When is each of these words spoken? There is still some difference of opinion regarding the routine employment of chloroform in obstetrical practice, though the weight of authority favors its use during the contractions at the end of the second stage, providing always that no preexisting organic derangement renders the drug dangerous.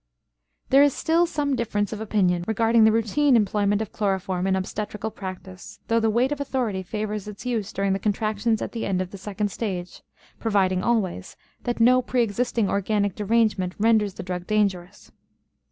There 0.71 0.81
is 0.81 0.95
still 0.95 1.27
some 1.27 1.55
difference 1.55 1.93
of 1.93 2.01
opinion 2.01 2.43
regarding 2.47 2.85
the 2.85 2.91
routine 2.91 3.35
employment 3.35 3.83
of 3.83 3.91
chloroform 3.91 4.47
in 4.47 4.55
obstetrical 4.55 5.11
practice, 5.11 5.79
though 5.89 5.99
the 5.99 6.09
weight 6.09 6.31
of 6.31 6.41
authority 6.41 6.81
favors 6.81 7.27
its 7.27 7.45
use 7.45 7.71
during 7.71 7.93
the 7.93 7.99
contractions 7.99 8.63
at 8.63 8.71
the 8.71 8.87
end 8.87 8.99
of 8.99 9.11
the 9.11 9.19
second 9.19 9.51
stage, 9.51 10.01
providing 10.39 10.81
always 10.81 11.37
that 11.65 11.79
no 11.79 12.01
preexisting 12.01 12.67
organic 12.67 13.13
derangement 13.13 13.75
renders 13.77 14.15
the 14.15 14.23
drug 14.23 14.47
dangerous. 14.47 15.11